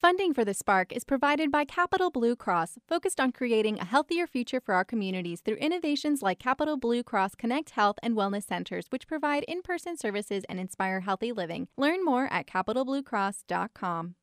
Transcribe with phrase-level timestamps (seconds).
[0.00, 4.28] Funding for the Spark is provided by Capital Blue Cross, focused on creating a healthier
[4.28, 8.86] future for our communities through innovations like Capital Blue Cross Connect Health and Wellness Centers,
[8.90, 11.66] which provide in person services and inspire healthy living.
[11.76, 14.14] Learn more at capitalbluecross.com.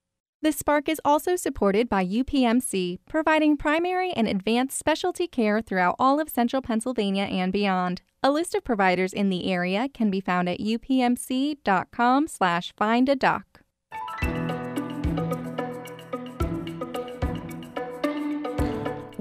[0.42, 6.22] The Spark is also supported by UPMC, providing primary and advanced specialty care throughout all
[6.22, 8.02] of central Pennsylvania and beyond.
[8.24, 12.28] A list of providers in the area can be found at upmc.com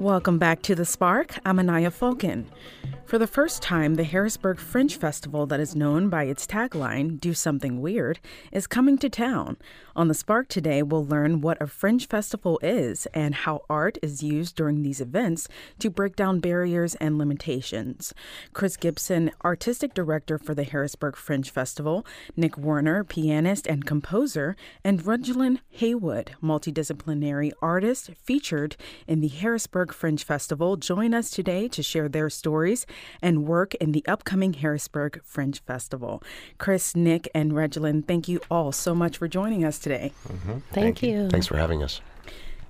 [0.05, 1.39] Welcome back to The Spark.
[1.47, 2.45] I'm Anaya Fulkin.
[3.05, 7.35] For the first time, the Harrisburg Fringe Festival, that is known by its tagline, Do
[7.35, 8.19] Something Weird,
[8.51, 9.57] is coming to town.
[9.95, 14.23] On The Spark today, we'll learn what a Fringe Festival is and how art is
[14.23, 15.47] used during these events
[15.77, 18.11] to break down barriers and limitations.
[18.53, 25.03] Chris Gibson, Artistic Director for the Harrisburg Fringe Festival, Nick Warner, pianist and composer, and
[25.03, 28.75] Regelin Haywood, multidisciplinary artist featured
[29.07, 32.87] in the Harrisburg Fringe Festival, join us today to share their stories
[33.21, 36.21] and work in the upcoming Harrisburg Fringe Festival.
[36.57, 40.11] Chris, Nick, and Regelin, thank you all so much for joining us today.
[40.27, 40.51] Mm-hmm.
[40.51, 41.09] Thank, Thank you.
[41.09, 41.29] you.
[41.29, 42.01] Thanks for having us.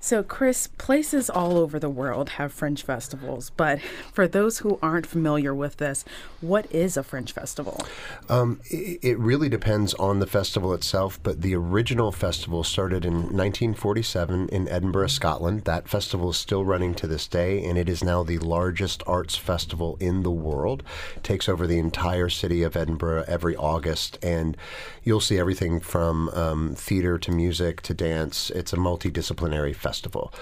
[0.06, 3.82] So, Chris, places all over the world have Fringe festivals, but
[4.14, 6.06] for those who aren't familiar with this,
[6.42, 7.82] what is a Fringe festival?
[8.30, 13.14] Um, it, it, really depends on the festival itself, but the original festival started in
[13.14, 15.64] 1947 in Edinburgh, Scotland.
[15.64, 19.36] That festival is still running to this day, and it is now the largest arts
[19.36, 20.84] festival in the world.
[21.16, 24.56] It takes over the entire city of Edinburgh every August, and
[25.04, 28.52] you'll see everything from um, theater to music to dance.
[28.52, 30.34] It's a multidisciplinary festival festival.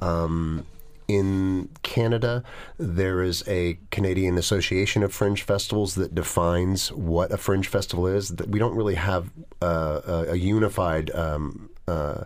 [0.00, 0.66] Um,
[1.08, 2.42] in Canada,
[2.78, 8.32] there is a Canadian Association of Fringe Festivals that defines what a fringe festival is.
[8.48, 11.10] We don't really have uh, a, a, unified.
[11.14, 12.24] Um, uh,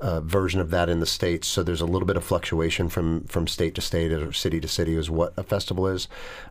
[0.00, 3.24] uh, version of that in the states, so there's a little bit of fluctuation from
[3.24, 6.06] from state to state or city to city as what a festival is.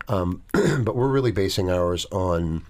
[0.06, 2.66] Um, but we're really basing ours on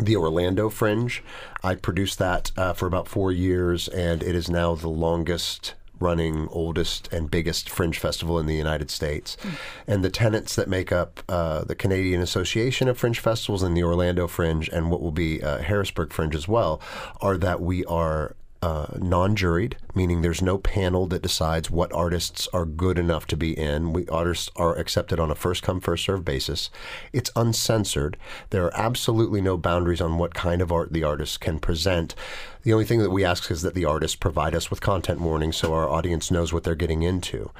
[0.00, 1.22] the Orlando Fringe.
[1.64, 6.48] I produced that uh, for about four years, and it is now the longest running
[6.50, 9.36] oldest and biggest fringe festival in the United States.
[9.42, 9.54] Mm.
[9.86, 13.82] And the tenants that make up uh, the Canadian Association of Fringe Festivals and the
[13.84, 16.80] Orlando Fringe and what will be uh, Harrisburg Fringe as well
[17.20, 18.34] are that we are
[18.64, 23.36] uh, non juried, meaning there's no panel that decides what artists are good enough to
[23.36, 23.92] be in.
[23.92, 26.70] We artists are accepted on a first come, first served basis.
[27.12, 28.16] It's uncensored.
[28.48, 32.14] There are absolutely no boundaries on what kind of art the artist can present.
[32.64, 35.56] The only thing that we ask is that the artists provide us with content warnings
[35.56, 37.50] so our audience knows what they're getting into.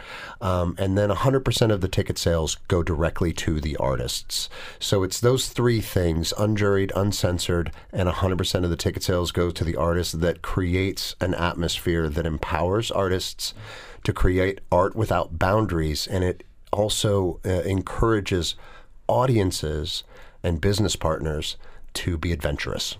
[0.40, 4.48] Um, and then 100% of the ticket sales go directly to the artists.
[4.78, 9.62] So it's those three things unjuried, uncensored, and 100% of the ticket sales go to
[9.62, 13.52] the artists that creates an atmosphere that empowers artists
[14.04, 16.06] to create art without boundaries.
[16.06, 18.54] And it also uh, encourages
[19.06, 20.02] audiences
[20.42, 21.56] and business partners
[21.92, 22.96] to be adventurous.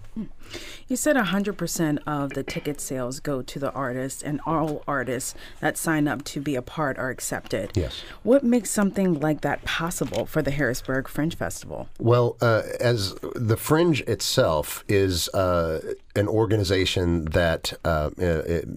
[0.88, 5.76] You said 100% of the ticket sales go to the artists, and all artists that
[5.76, 7.72] sign up to be a part are accepted.
[7.74, 8.02] Yes.
[8.22, 11.88] What makes something like that possible for the Harrisburg Fringe Festival?
[11.98, 18.68] Well, uh, as the Fringe itself is uh, an organization that uh, it,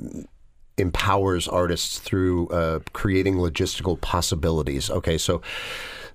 [0.78, 4.90] empowers artists through uh, creating logistical possibilities.
[4.90, 5.42] Okay, so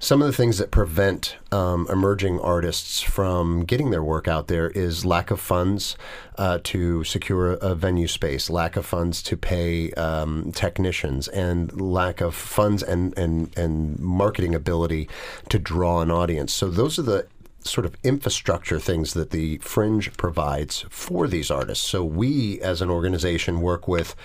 [0.02, 4.68] some of the things that prevent um, emerging artists from getting their work out there
[4.70, 5.96] is lack of funds
[6.38, 12.20] uh, to secure a venue space, lack of funds to pay um, technicians, and lack
[12.20, 15.08] of funds and, and, and marketing ability
[15.48, 16.52] to draw an audience.
[16.52, 17.28] So those are the
[17.60, 21.88] sort of infrastructure things that the Fringe provides for these artists.
[21.88, 24.16] So we, as an organization, work with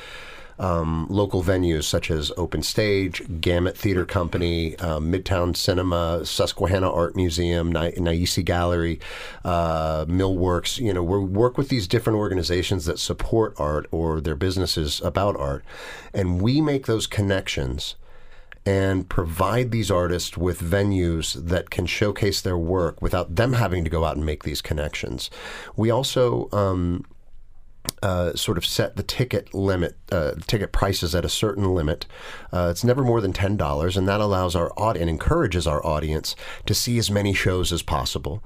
[0.59, 7.15] um, local venues such as Open Stage, Gamut Theater Company, um, Midtown Cinema, Susquehanna Art
[7.15, 8.99] Museum, Ni- Naisi Gallery,
[9.45, 10.79] uh, Millworks.
[10.79, 15.35] You know, we work with these different organizations that support art or their businesses about
[15.37, 15.63] art,
[16.13, 17.95] and we make those connections
[18.65, 23.89] and provide these artists with venues that can showcase their work without them having to
[23.89, 25.29] go out and make these connections.
[25.77, 27.05] We also um,
[28.03, 32.05] uh, sort of set the ticket limit, uh, ticket prices at a certain limit.
[32.51, 35.85] Uh, it's never more than ten dollars, and that allows our audience and encourages our
[35.85, 36.35] audience
[36.65, 38.43] to see as many shows as possible.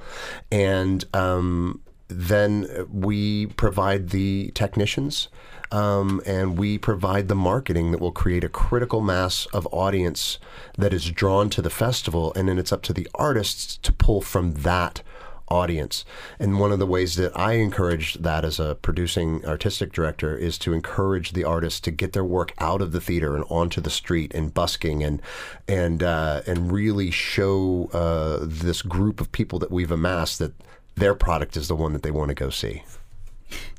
[0.51, 5.29] And um, then we provide the technicians.
[5.73, 10.37] Um, and we provide the marketing that will create a critical mass of audience
[10.77, 14.19] that is drawn to the festival, and then it's up to the artists to pull
[14.19, 15.01] from that
[15.51, 16.05] audience.
[16.39, 20.57] And one of the ways that I encourage that as a producing artistic director is
[20.59, 23.89] to encourage the artists to get their work out of the theater and onto the
[23.89, 25.21] street and busking and
[25.67, 30.53] and uh, and really show uh, this group of people that we've amassed that
[30.95, 32.83] their product is the one that they want to go see.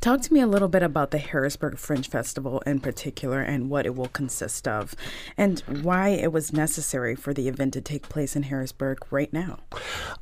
[0.00, 3.86] Talk to me a little bit about the Harrisburg Fringe Festival in particular and what
[3.86, 4.94] it will consist of,
[5.36, 9.60] and why it was necessary for the event to take place in Harrisburg right now.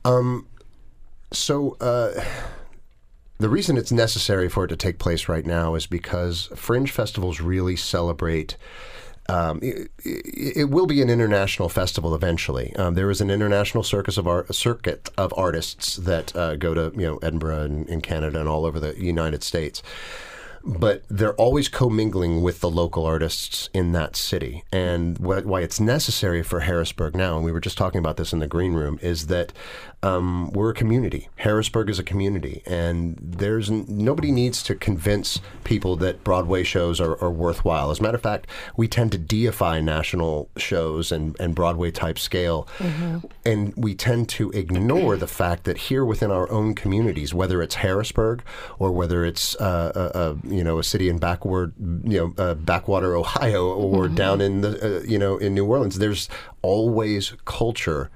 [0.04, 0.46] Um,
[1.32, 2.24] so, uh,
[3.38, 7.40] the reason it's necessary for it to take place right now is because fringe festivals
[7.40, 8.56] really celebrate.
[9.30, 12.74] Um, it, it, will be an international festival eventually.
[12.76, 16.92] Um, there is an international circus of art, circuit of artists that uh, go to
[16.94, 19.82] you know Edinburgh and in Canada and all over the United States
[20.62, 24.62] but they're always commingling with the local artists in that city.
[24.70, 28.32] And wh- why it's necessary for Harrisburg now, and we were just talking about this
[28.32, 29.52] in the green room, is that
[30.02, 31.28] um, we're a community.
[31.36, 37.00] Harrisburg is a community, and there's n- nobody needs to convince people that Broadway shows
[37.00, 37.90] are, are, worthwhile.
[37.90, 42.18] As a matter of fact, we tend to deify national shows and, and Broadway type
[42.18, 43.18] scale, mm-hmm.
[43.44, 47.76] and we tend to ignore the fact that here within our own communities, whether it's
[47.76, 48.42] Harrisburg
[48.78, 51.74] or whether it's uh, a, a, you know a city in backward
[52.04, 54.14] you know uh, backwater Ohio or mm-hmm.
[54.14, 56.30] down in the uh, you know in New Orleans, there's
[56.62, 58.10] always culture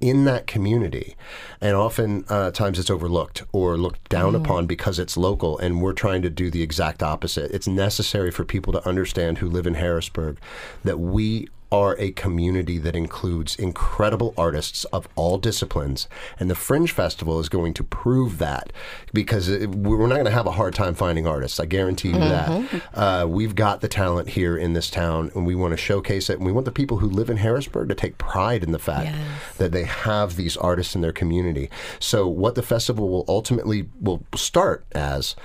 [0.00, 1.16] in that community.
[1.60, 4.36] And often uh, times it's overlooked or looked down mm.
[4.36, 5.58] upon because it's local.
[5.58, 7.50] And we're trying to do the exact opposite.
[7.50, 10.38] It's necessary for people to understand who live in Harrisburg
[10.84, 16.08] that we are a community that includes incredible artists of all disciplines.
[16.38, 18.72] And the Fringe Festival is going to prove that
[19.12, 21.60] because it, we're not going to have a hard time finding artists.
[21.60, 22.76] I guarantee you mm-hmm.
[22.76, 22.98] that.
[22.98, 26.38] Uh, we've got the talent here in this town and we want to showcase it.
[26.38, 29.10] And we want the people who live in Harrisburg to take pride in the fact
[29.10, 29.56] yes.
[29.58, 31.70] that they have these artists in their community.
[31.98, 35.36] So, what the festival will ultimately will start as,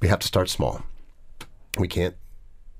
[0.00, 0.82] we have to start small.
[1.78, 2.16] We can't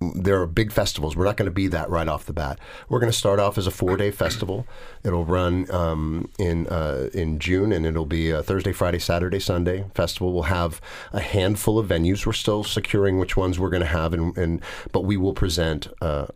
[0.00, 1.14] there are big festivals.
[1.14, 2.58] We're not going to be that right off the bat.
[2.88, 4.67] We're going to start off as a four day festival.
[5.05, 9.85] It'll run um, in uh, in June, and it'll be a Thursday, Friday, Saturday, Sunday
[9.94, 10.32] festival.
[10.32, 10.81] We'll have
[11.12, 12.25] a handful of venues.
[12.25, 15.88] We're still securing which ones we're going to have, and, and but we will present
[16.00, 16.29] uh,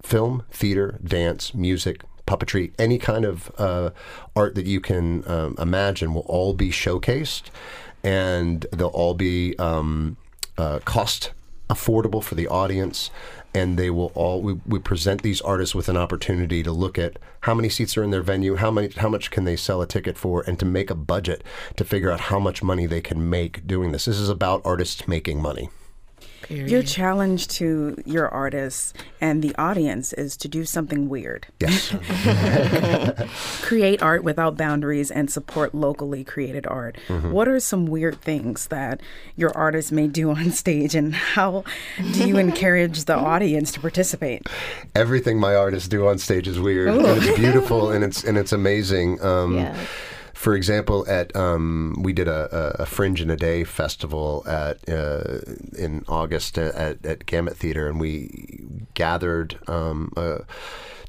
[0.00, 3.90] film, theater, dance, music, puppetry, any kind of uh,
[4.36, 7.44] art that you can um, imagine will all be showcased,
[8.04, 10.16] and they'll all be um,
[10.56, 11.32] uh, cost
[11.68, 13.10] affordable for the audience
[13.54, 17.18] and they will all we, we present these artists with an opportunity to look at
[17.42, 19.86] how many seats are in their venue how many how much can they sell a
[19.86, 21.42] ticket for and to make a budget
[21.76, 24.04] to figure out how much money they can make doing this.
[24.04, 25.70] This is about artists making money
[26.42, 26.70] Period.
[26.70, 31.46] Your challenge to your artists and the audience is to do something weird.
[31.60, 31.94] Yes.
[33.62, 36.96] Create art without boundaries and support locally created art.
[37.08, 37.32] Mm-hmm.
[37.32, 39.00] What are some weird things that
[39.36, 41.64] your artists may do on stage and how
[42.12, 44.46] do you encourage the audience to participate?
[44.94, 46.88] Everything my artists do on stage is weird.
[46.88, 49.20] And it's beautiful and it's and it's amazing.
[49.22, 49.76] Um, yeah
[50.38, 55.40] for example, at um, we did a, a, Fringe in a Day festival at uh,
[55.76, 58.62] in August at, at Gamut Theater, and we
[58.94, 60.38] gathered um, uh,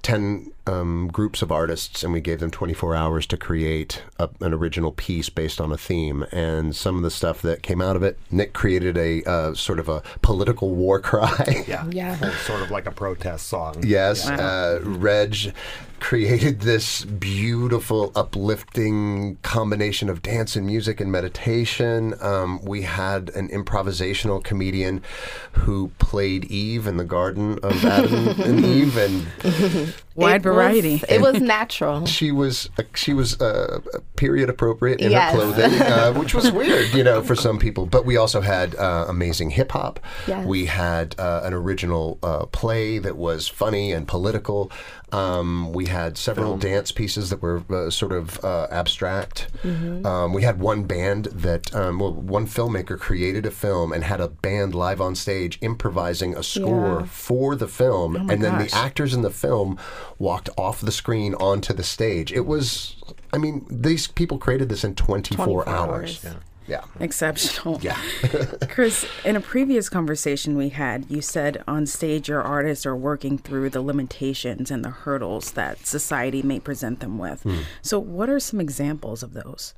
[0.01, 4.51] ten um, groups of artists, and we gave them 24 hours to create a, an
[4.51, 6.25] original piece based on a theme.
[6.31, 9.79] And some of the stuff that came out of it, Nick created a uh, sort
[9.79, 11.63] of a political war cry.
[11.67, 13.83] yeah, yeah, sort of like a protest song.
[13.85, 14.39] Yes, yeah.
[14.39, 15.54] uh, Reg
[15.99, 22.13] created this beautiful, uplifting combination of dance and music and meditation.
[22.21, 25.03] Um, we had an improvisational comedian
[25.51, 30.94] who played Eve in the Garden of Adam and Eve, and wide variety.
[30.94, 32.06] Was, it was natural.
[32.06, 33.79] She was uh, she was uh,
[34.15, 35.33] period appropriate in yes.
[35.33, 37.85] her clothing, uh, which was weird, you know, for some people.
[37.85, 39.99] But we also had uh, amazing hip hop.
[40.27, 40.45] Yes.
[40.45, 44.71] We had uh, an original uh, play that was funny and political.
[45.11, 46.59] Um, we had several Film.
[46.59, 49.47] dance pieces that were uh, sort of uh, abstract.
[49.63, 50.06] Mm-hmm.
[50.06, 54.21] Um, we had one band that, um, well, one filmmaker created a film and had
[54.21, 57.06] a band live on stage improvising a score yeah.
[57.06, 58.16] for the film.
[58.16, 58.71] Oh and then gosh.
[58.71, 59.78] the actors in the film
[60.18, 62.31] walked off the screen onto the stage.
[62.31, 62.95] It was,
[63.33, 65.89] I mean, these people created this in 24, 24 hours.
[65.89, 66.23] hours.
[66.23, 66.33] Yeah.
[66.69, 66.83] Yeah.
[66.99, 67.80] Exceptional.
[67.81, 67.97] Yeah.
[68.69, 73.38] Chris, in a previous conversation we had, you said on stage your artists are working
[73.38, 77.44] through the limitations and the hurdles that society may present them with.
[77.44, 77.64] Mm.
[77.81, 79.73] So, what are some examples of those?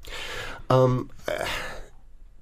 [0.69, 1.10] Um,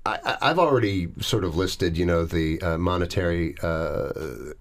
[0.06, 3.56] I, have already sort of listed, you know, the uh, monetary.
[3.62, 4.54] Uh,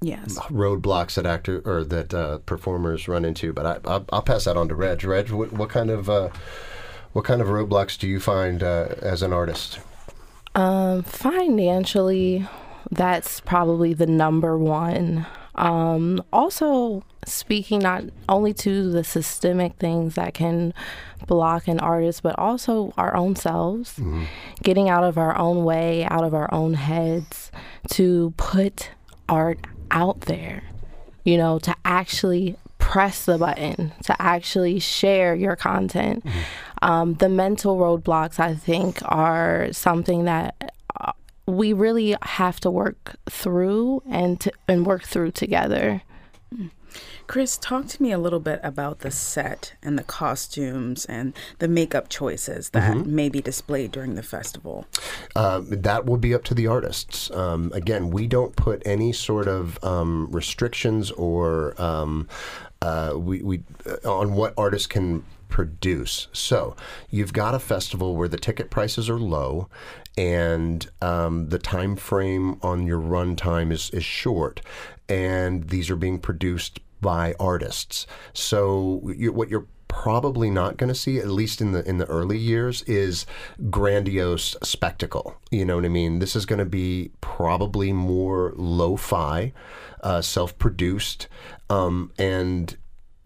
[0.00, 0.38] yes.
[0.48, 3.52] roadblocks that actor or that uh, performers run into.
[3.52, 5.04] But I, will pass that on to Reg.
[5.04, 6.30] Reg, what, what kind of uh,
[7.12, 9.80] What kind of roadblocks do you find uh, as an artist?
[10.54, 12.46] Um, financially,
[12.90, 15.26] that's probably the number one.
[15.54, 20.72] Um, also, speaking not only to the systemic things that can
[21.26, 24.24] block an artist, but also our own selves, mm-hmm.
[24.62, 27.50] getting out of our own way, out of our own heads
[27.90, 28.90] to put
[29.28, 29.58] art
[29.90, 30.62] out there,
[31.24, 32.56] you know, to actually
[32.88, 36.24] press the button, to actually share your content.
[36.24, 36.38] Mm-hmm.
[36.80, 41.12] Um, the mental roadblocks, I think, are something that uh,
[41.46, 46.00] we really have to work through and to, and work through together.
[47.26, 51.68] Chris, talk to me a little bit about the set and the costumes and the
[51.68, 53.14] makeup choices that mm-hmm.
[53.14, 54.86] may be displayed during the festival.
[55.36, 57.30] Uh, that will be up to the artists.
[57.30, 62.28] Um, again, we don't put any sort of um, restrictions or um,
[62.80, 66.28] uh, we, we uh, on what artists can produce.
[66.32, 66.76] So
[67.10, 69.68] you've got a festival where the ticket prices are low,
[70.16, 74.60] and um, the time frame on your run time is is short,
[75.08, 78.06] and these are being produced by artists.
[78.32, 82.06] So you, what you're probably not going to see, at least in the in the
[82.06, 83.26] early years, is
[83.70, 85.36] grandiose spectacle.
[85.50, 86.18] You know what I mean?
[86.18, 89.52] This is going to be probably more lo-fi,
[90.02, 91.28] uh, self-produced,
[91.70, 92.76] um, and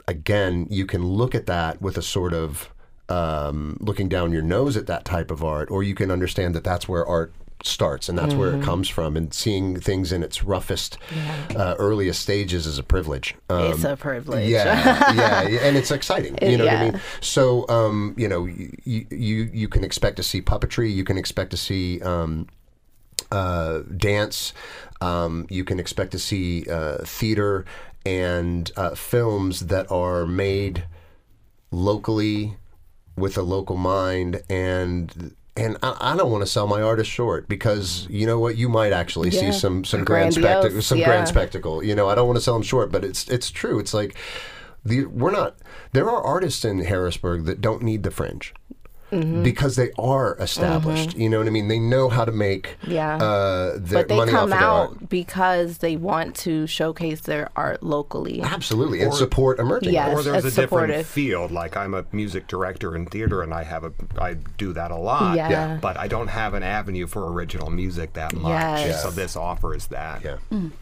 [0.09, 2.71] again, you can look at that with a sort of
[3.09, 6.65] um, looking down your nose at that type of art, or you can understand that
[6.65, 7.33] that's where art
[7.67, 8.39] starts and that's mm-hmm.
[8.39, 8.65] where it mm-hmm.
[8.65, 11.47] comes from and seeing things in its roughest yeah.
[11.57, 15.13] uh, earliest stages is a privilege um, it's a privilege yeah,
[15.53, 16.83] yeah and it's exciting you know yeah.
[16.83, 20.93] what i mean so um, you know you, you you can expect to see puppetry
[20.93, 22.47] you can expect to see um,
[23.31, 24.53] uh, dance
[25.01, 27.65] um, you can expect to see uh, theater
[28.05, 30.85] and uh, films that are made
[31.71, 32.57] locally
[33.17, 37.49] with a local mind and and I, I don't want to sell my artist short
[37.49, 39.41] because you know what you might actually yeah.
[39.41, 41.07] see some some grand spectacle some yeah.
[41.07, 43.79] grand spectacle you know I don't want to sell them short but it's it's true
[43.79, 44.17] it's like
[44.85, 45.57] the, we're not
[45.93, 48.55] there are artists in Harrisburg that don't need the fringe
[49.13, 49.43] Mm-hmm.
[49.43, 51.11] because they are established.
[51.11, 51.21] Mm-hmm.
[51.21, 51.69] You know what I mean?
[51.69, 53.17] They know how to make yeah.
[53.17, 58.41] Uh, their but they come out because they want to showcase their art locally.
[58.41, 59.93] Absolutely, or, and support emerging.
[59.93, 60.89] Yes, or there's a supportive.
[60.89, 61.51] different field.
[61.51, 64.97] Like I'm a music director in theater, and I have a I do that a
[64.97, 65.37] lot.
[65.37, 65.51] Yeah.
[65.51, 65.79] yeah.
[65.81, 68.81] But I don't have an avenue for original music that much.
[68.81, 69.03] Yes.
[69.03, 70.25] So this offers that.
[70.25, 70.39] Yeah.
[70.51, 70.73] Mm.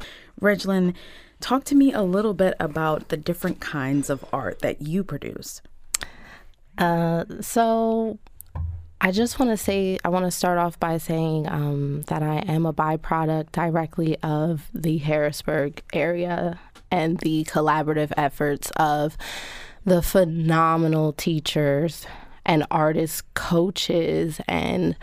[0.41, 0.95] Reglin,
[1.41, 5.63] talk to me a little bit about the different kinds of art that you produce.
[6.79, 8.19] Uh, so
[9.00, 12.37] I just want to say, I want to start off by saying um, that I
[12.39, 16.61] am a byproduct directly of the Harrisburg area
[16.91, 19.17] and the collaborative efforts of
[19.85, 22.07] the phenomenal teachers
[22.45, 24.97] and artists, coaches, and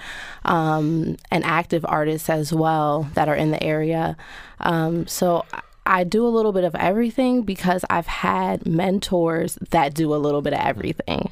[0.46, 4.18] um, and active artists as well that are in the area.
[4.60, 5.46] Um, so
[5.88, 10.42] I do a little bit of everything because I've had mentors that do a little
[10.42, 11.32] bit of everything.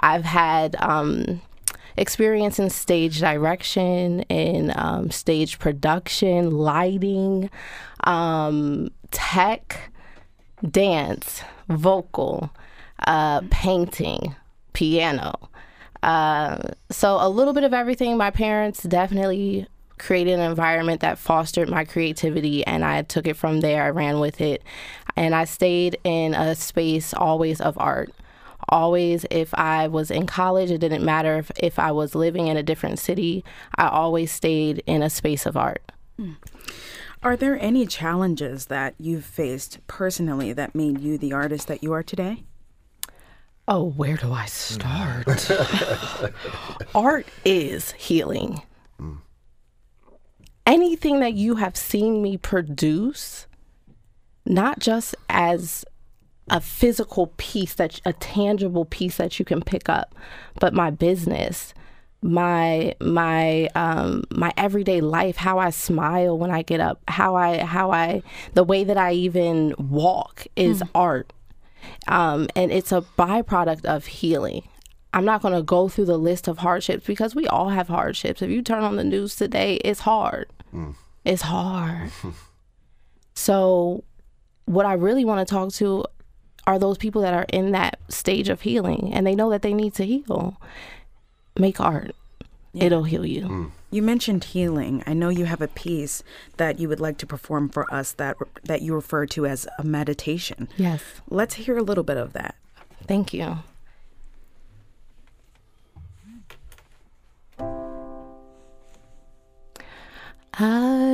[0.00, 1.40] I've had um,
[1.96, 7.50] experience in stage direction, in um, stage production, lighting,
[8.04, 9.90] um, tech,
[10.70, 12.50] dance, vocal,
[13.06, 14.36] uh, painting,
[14.74, 15.48] piano.
[16.02, 16.58] Uh,
[16.90, 18.18] so a little bit of everything.
[18.18, 19.66] My parents definitely
[19.98, 23.84] created an environment that fostered my creativity and I took it from there.
[23.84, 24.62] I ran with it
[25.16, 28.12] and I stayed in a space always of art.
[28.68, 32.56] Always, if I was in college, it didn't matter if, if I was living in
[32.56, 33.44] a different city,
[33.76, 35.92] I always stayed in a space of art.
[36.18, 36.36] Mm.
[37.22, 41.92] Are there any challenges that you've faced personally that made you the artist that you
[41.92, 42.44] are today?
[43.66, 45.50] Oh, where do I start?
[46.94, 48.60] Art is healing.
[50.84, 53.46] Anything that you have seen me produce,
[54.44, 55.82] not just as
[56.50, 60.14] a physical piece that a tangible piece that you can pick up,
[60.60, 61.72] but my business,
[62.20, 67.64] my my um my everyday life, how I smile when I get up, how I
[67.64, 68.22] how I
[68.52, 70.90] the way that I even walk is mm.
[70.94, 71.32] art.
[72.08, 74.68] Um, and it's a byproduct of healing.
[75.14, 78.42] I'm not going to go through the list of hardships because we all have hardships.
[78.42, 80.50] If you turn on the news today, it's hard.
[80.74, 80.94] Mm.
[81.24, 82.10] It's hard.
[83.34, 84.04] so,
[84.66, 86.04] what I really want to talk to
[86.66, 89.74] are those people that are in that stage of healing and they know that they
[89.74, 90.60] need to heal.
[91.56, 92.16] Make art,
[92.72, 92.84] yeah.
[92.84, 93.42] it'll heal you.
[93.42, 93.70] Mm.
[93.90, 95.04] You mentioned healing.
[95.06, 96.24] I know you have a piece
[96.56, 99.84] that you would like to perform for us that that you refer to as a
[99.84, 100.68] meditation.
[100.76, 101.02] Yes.
[101.30, 102.56] Let's hear a little bit of that.
[103.06, 103.58] Thank you.
[110.56, 111.10] I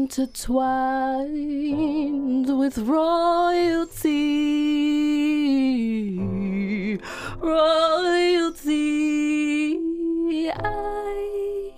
[0.03, 4.19] intertwined with royalty.
[7.37, 8.83] Royalty.
[10.51, 11.71] I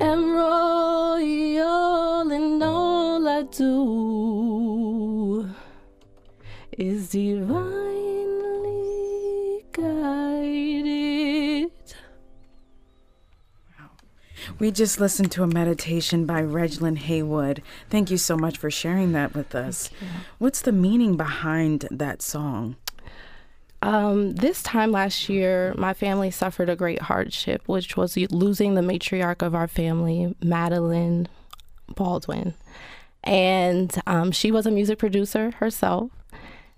[0.00, 5.48] am royal, and all I do
[6.76, 7.73] is divinely
[14.58, 17.62] We just listened to a meditation by Reglin Haywood.
[17.90, 19.90] Thank you so much for sharing that with us.
[20.38, 22.76] What's the meaning behind that song?
[23.82, 28.80] Um, this time last year, my family suffered a great hardship, which was losing the
[28.80, 31.28] matriarch of our family, Madeline
[31.94, 32.54] Baldwin.
[33.22, 36.10] And um, she was a music producer herself.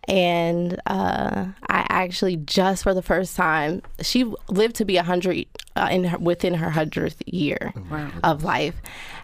[0.09, 5.47] And uh, I actually just for the first time, she lived to be a hundred
[5.75, 8.11] uh, in her, within her hundredth year wow.
[8.23, 8.77] of life,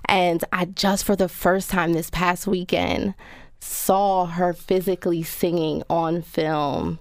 [0.06, 3.14] and I just for the first time this past weekend
[3.60, 6.98] saw her physically singing on film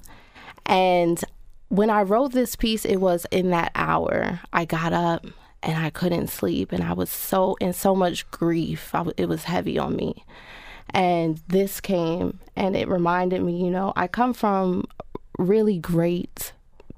[0.66, 1.24] and
[1.72, 4.42] when I wrote this piece, it was in that hour.
[4.52, 5.26] I got up
[5.64, 8.94] and I couldn't sleep, and I was so in so much grief.
[9.16, 10.26] it was heavy on me.
[10.94, 14.86] And this came and it reminded me, you know, I come from
[15.38, 16.52] really great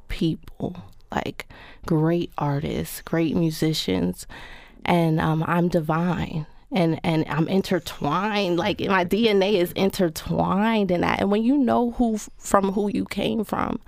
[0.08, 0.76] people,
[1.14, 1.48] like
[1.86, 4.26] great artists, great musicians,
[4.86, 8.58] and um, I'm divine and and I'm intertwined.
[8.58, 11.22] Like my DNA is intertwined in that.
[11.22, 13.80] And when you know who from who you came from,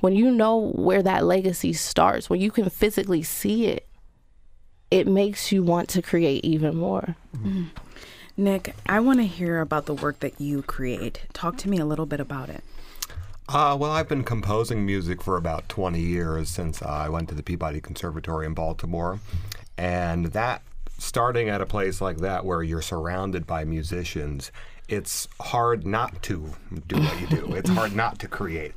[0.00, 3.86] when you know where that legacy starts, when you can physically see it,
[4.90, 7.14] it makes you want to create even more.
[7.36, 7.64] Mm-hmm.
[8.40, 11.26] Nick, I want to hear about the work that you create.
[11.34, 12.64] Talk to me a little bit about it.
[13.46, 17.42] Uh, well, I've been composing music for about 20 years since I went to the
[17.42, 19.20] Peabody Conservatory in Baltimore.
[19.76, 20.62] And that
[20.96, 24.50] starting at a place like that where you're surrounded by musicians,
[24.88, 26.54] it's hard not to
[26.86, 27.54] do what you do.
[27.54, 28.72] it's hard not to create.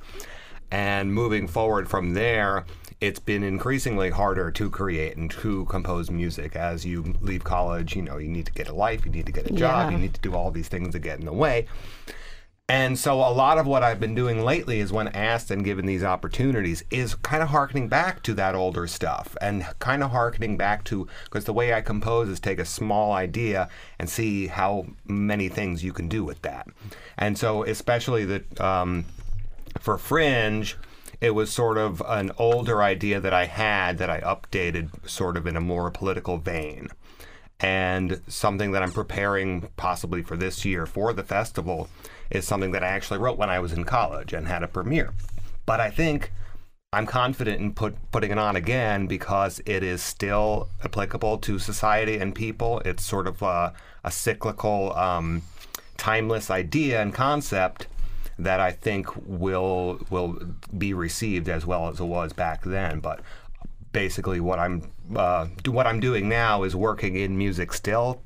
[0.71, 2.65] And moving forward from there,
[3.01, 7.95] it's been increasingly harder to create and to compose music as you leave college.
[7.95, 9.97] You know, you need to get a life, you need to get a job, yeah.
[9.97, 11.67] you need to do all these things that get in the way.
[12.69, 15.85] And so a lot of what I've been doing lately is when asked and given
[15.85, 20.55] these opportunities is kind of harkening back to that older stuff and kind of harkening
[20.55, 23.67] back to because the way I compose is take a small idea
[23.99, 26.67] and see how many things you can do with that.
[27.17, 29.05] And so especially that um,
[29.79, 30.73] for Fringe,
[31.23, 35.47] it was sort of an older idea that I had that I updated sort of
[35.47, 36.89] in a more political vein.
[37.61, 41.87] And something that I'm preparing possibly for this year for the festival
[42.29, 45.13] is something that I actually wrote when I was in college and had a premiere.
[45.65, 46.33] But I think
[46.91, 52.17] I'm confident in put, putting it on again because it is still applicable to society
[52.17, 52.81] and people.
[52.83, 53.71] It's sort of a,
[54.03, 55.43] a cyclical, um,
[55.95, 57.87] timeless idea and concept
[58.39, 60.37] that I think will will
[60.77, 62.99] be received as well as it was back then.
[62.99, 63.21] But
[63.91, 68.21] basically, what I'm uh, what I'm doing now is working in music still,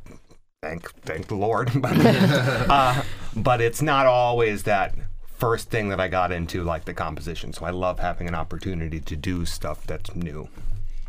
[0.61, 1.71] thank thank the Lord.
[1.83, 3.03] uh,
[3.35, 4.95] but it's not always that
[5.37, 7.53] first thing that I got into, like the composition.
[7.53, 10.49] So I love having an opportunity to do stuff that's new.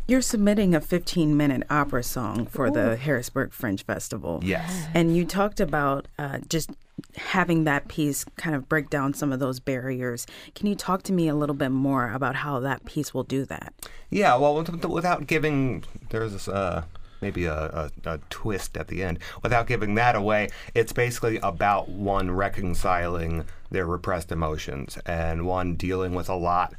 [0.09, 2.71] You're submitting a 15 minute opera song for Ooh.
[2.71, 4.39] the Harrisburg Fringe Festival.
[4.43, 4.87] Yes.
[4.95, 6.71] And you talked about uh, just
[7.15, 10.25] having that piece kind of break down some of those barriers.
[10.55, 13.45] Can you talk to me a little bit more about how that piece will do
[13.45, 13.71] that?
[14.09, 16.47] Yeah, well, without giving, there's.
[16.47, 16.85] Uh,
[17.21, 19.19] maybe a, a, a, twist at the end.
[19.43, 26.15] Without giving that away, it's basically about one reconciling their repressed emotions and one dealing
[26.15, 26.75] with a lot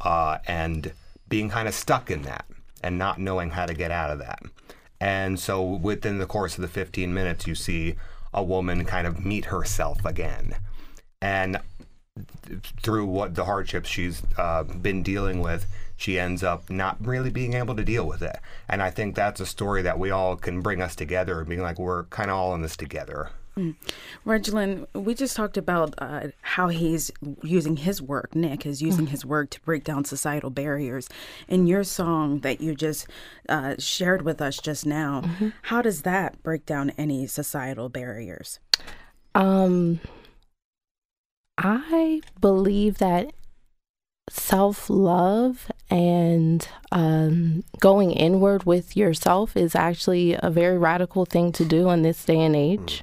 [0.00, 0.92] uh, and
[1.28, 2.44] being kind of stuck in that
[2.82, 4.40] and not knowing how to get out of that.
[5.00, 7.96] And so within the course of the 15 minutes, you see
[8.32, 10.56] a woman kind of meet herself again.
[11.20, 11.58] And
[12.82, 17.54] through what the hardships she's uh, been dealing with, she ends up not really being
[17.54, 18.38] able to deal with it.
[18.68, 21.62] And I think that's a story that we all can bring us together and being
[21.62, 23.30] like, we're kind of all in this together.
[23.58, 23.74] Mm.
[24.26, 27.10] Regelin, we just talked about uh, how he's
[27.42, 29.10] using his work, Nick is using mm.
[29.10, 31.08] his work to break down societal barriers.
[31.48, 33.06] In your song that you just
[33.48, 35.48] uh, shared with us just now, mm-hmm.
[35.62, 38.60] how does that break down any societal barriers?
[39.34, 40.00] Um,
[41.56, 43.32] I believe that
[44.28, 51.64] self love and um, going inward with yourself is actually a very radical thing to
[51.64, 53.02] do in this day and age.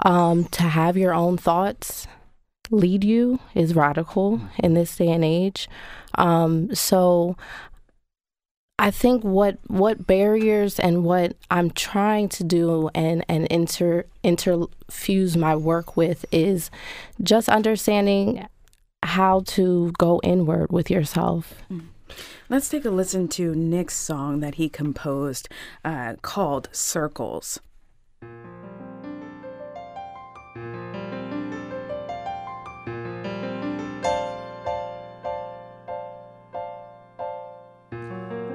[0.00, 2.08] Um, to have your own thoughts
[2.70, 5.68] lead you is radical in this day and age.
[6.16, 7.36] Um, so
[8.78, 15.36] I think what what barriers and what I'm trying to do and and inter interfuse
[15.36, 16.68] my work with is
[17.22, 18.46] just understanding
[19.06, 21.54] how to go inward with yourself.
[21.70, 21.86] Mm.
[22.48, 25.48] Let's take a listen to Nick's song that he composed
[25.84, 27.60] uh, called Circles.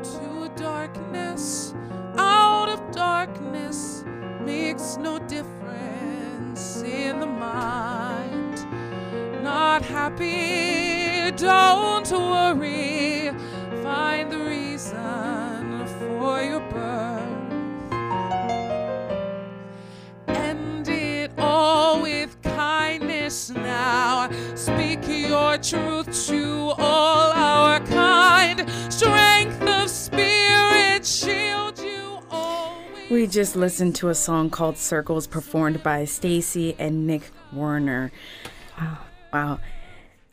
[0.04, 1.74] To darkness,
[2.18, 4.04] out of darkness
[4.42, 7.81] makes no difference in the mind.
[10.12, 13.32] Not happy, don't worry,
[13.82, 17.92] find the reason for your birth.
[20.28, 24.30] End it all with kindness now.
[24.56, 28.70] Speak your truth to all our kind.
[28.90, 33.10] Strength of spirit, shield you always.
[33.10, 38.12] We just listened to a song called Circles performed by Stacy and Nick Werner.
[38.78, 38.98] Wow.
[39.32, 39.60] Wow.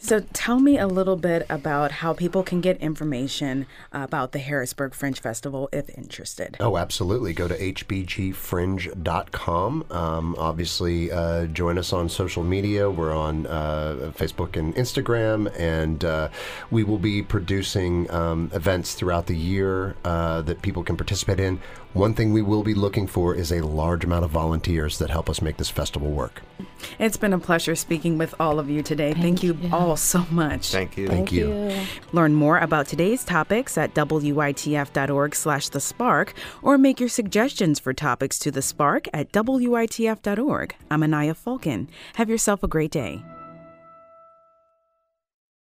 [0.01, 4.95] So tell me a little bit about how people can get information about the Harrisburg
[4.95, 6.57] Fringe Festival if interested.
[6.61, 7.33] Oh, absolutely.
[7.33, 9.85] Go to hbgfringe.com.
[9.91, 12.89] Um, obviously, uh, join us on social media.
[12.89, 16.29] We're on uh, Facebook and Instagram, and uh,
[16.71, 21.61] we will be producing um, events throughout the year uh, that people can participate in.
[21.95, 25.31] One thing we will be looking for is a large amount of volunteers that help
[25.31, 26.43] us make this festival work.
[26.99, 29.13] It's been a pleasure speaking with all of you today.
[29.13, 30.70] Thank, Thank you, you, all so much.
[30.70, 31.07] Thank you.
[31.09, 31.70] Thank, Thank you.
[31.70, 31.81] you.
[32.12, 37.92] Learn more about today's topics at witf.org slash the spark or make your suggestions for
[37.92, 40.74] topics to the spark at witf.org.
[40.90, 41.88] I'm Anaya Fulkin.
[42.14, 43.22] Have yourself a great day.